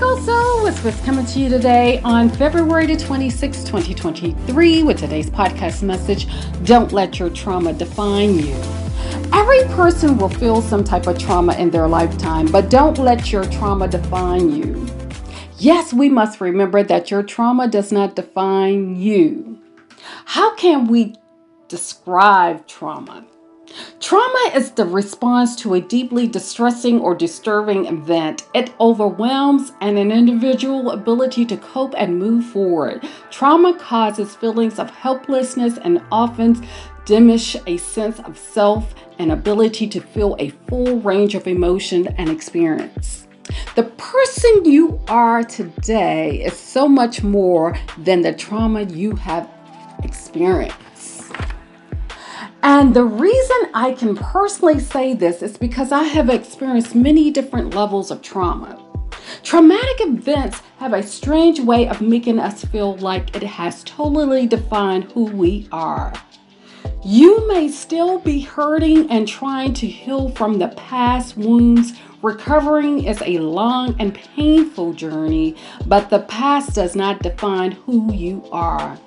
[0.00, 6.28] Was what's coming to you today on February the 26th, 2023, with today's podcast message
[6.64, 8.54] Don't let your trauma define you.
[9.32, 13.44] Every person will feel some type of trauma in their lifetime, but don't let your
[13.44, 14.86] trauma define you.
[15.56, 19.58] Yes, we must remember that your trauma does not define you.
[20.26, 21.14] How can we
[21.68, 23.24] describe trauma?
[24.00, 28.46] Trauma is the response to a deeply distressing or disturbing event.
[28.54, 33.06] It overwhelms an individual's ability to cope and move forward.
[33.30, 36.66] Trauma causes feelings of helplessness and often
[37.04, 42.30] diminish a sense of self and ability to feel a full range of emotion and
[42.30, 43.26] experience.
[43.76, 49.50] The person you are today is so much more than the trauma you have
[50.02, 50.87] experienced.
[52.62, 57.74] And the reason I can personally say this is because I have experienced many different
[57.74, 58.84] levels of trauma.
[59.44, 65.04] Traumatic events have a strange way of making us feel like it has totally defined
[65.12, 66.12] who we are.
[67.04, 71.92] You may still be hurting and trying to heal from the past wounds.
[72.22, 75.54] Recovering is a long and painful journey,
[75.86, 78.98] but the past does not define who you are.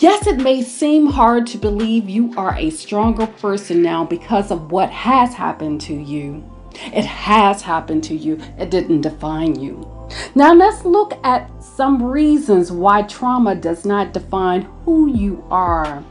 [0.00, 4.70] Yes, it may seem hard to believe you are a stronger person now because of
[4.70, 6.48] what has happened to you.
[6.94, 9.90] It has happened to you, it didn't define you.
[10.36, 16.04] Now, let's look at some reasons why trauma does not define who you are.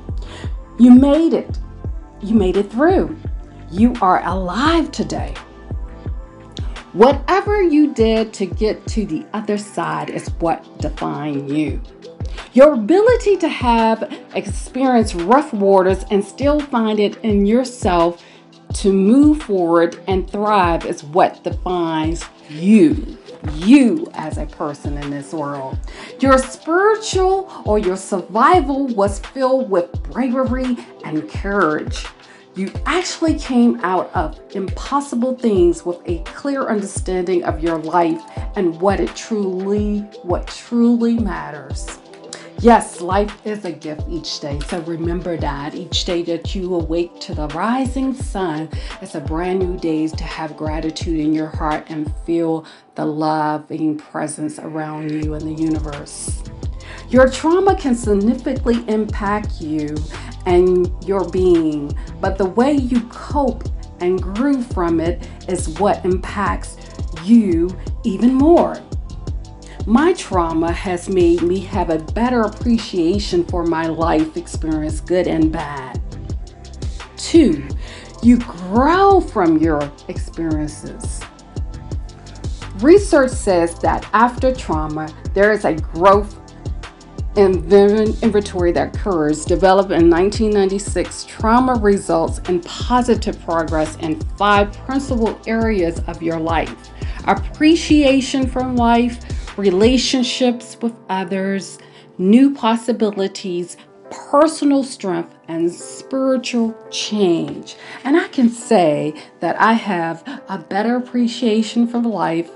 [0.78, 1.58] You made it,
[2.22, 3.18] you made it through.
[3.72, 5.34] You are alive today.
[6.92, 11.82] Whatever you did to get to the other side is what defines you.
[12.58, 18.26] Your ability to have experienced rough waters and still find it in yourself
[18.74, 23.20] to move forward and thrive is what defines you.
[23.54, 25.78] You as a person in this world.
[26.20, 32.08] Your spiritual or your survival was filled with bravery and courage.
[32.56, 38.24] You actually came out of impossible things with a clear understanding of your life
[38.56, 42.00] and what it truly what truly matters.
[42.60, 44.60] Yes, life is a gift each day.
[44.68, 48.70] So remember that each day that you awake to the rising sun,
[49.00, 53.96] it's a brand new day to have gratitude in your heart and feel the loving
[53.96, 56.42] presence around you in the universe.
[57.10, 59.96] Your trauma can significantly impact you
[60.48, 63.66] and your being, but the way you cope
[64.00, 66.78] and grew from it is what impacts
[67.24, 67.70] you
[68.04, 68.82] even more.
[69.88, 75.50] My trauma has made me have a better appreciation for my life experience, good and
[75.50, 76.02] bad.
[77.16, 77.66] Two,
[78.22, 81.22] you grow from your experiences.
[82.80, 86.38] Research says that after trauma, there is a growth
[87.38, 96.02] inventory that occurs, developed in 1996, trauma results in positive progress in five principal areas
[96.08, 96.92] of your life
[97.28, 99.20] appreciation from life,
[99.58, 101.80] relationships with others,
[102.18, 103.78] new possibilities,
[104.10, 107.76] personal strength, and spiritual change.
[108.04, 112.50] And I can say that I have a better appreciation for life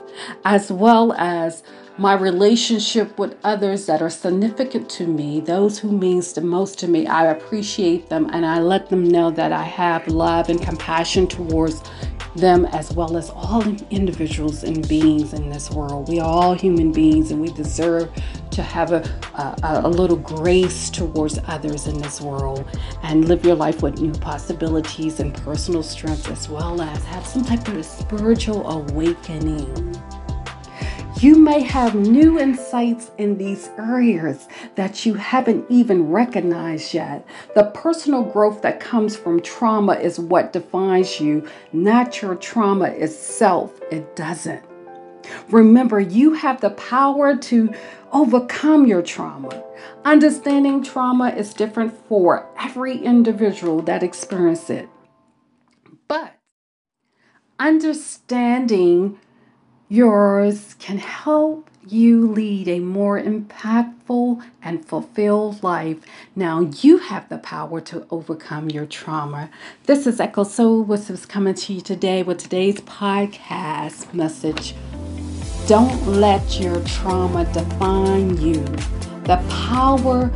[0.45, 1.63] as well as
[1.97, 6.88] my relationship with others that are significant to me, those who means the most to
[6.88, 7.06] me.
[7.06, 11.83] I appreciate them and I let them know that I have love and compassion towards
[12.36, 16.08] them as well as all individuals and beings in this world.
[16.08, 18.09] We are all human beings and we deserve
[18.52, 19.03] to have a,
[19.64, 22.66] a, a, little grace towards others in this world
[23.03, 27.44] and live your life with new possibilities and personal strength as well as have some
[27.44, 29.96] type of spiritual awakening.
[31.21, 37.23] You may have new insights in these areas that you haven't even recognized yet.
[37.53, 43.79] The personal growth that comes from trauma is what defines you, not your trauma itself.
[43.91, 44.65] It doesn't.
[45.49, 47.71] Remember, you have the power to
[48.12, 49.63] overcome your trauma.
[50.03, 54.89] Understanding trauma is different for every individual that experiences it.
[56.07, 56.33] But
[57.59, 59.19] understanding
[59.91, 65.97] yours can help you lead a more impactful and fulfilled life.
[66.33, 69.49] Now you have the power to overcome your trauma.
[69.88, 74.75] This is Echo Soul, which coming to you today with today's podcast message.
[75.67, 78.63] Don't let your trauma define you.
[79.25, 80.31] The power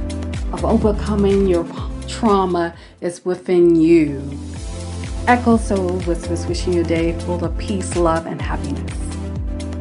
[0.52, 1.66] of overcoming your
[2.10, 4.22] trauma is within you.
[5.28, 9.05] Echo Soul was wishing you a day full of peace, love, and happiness.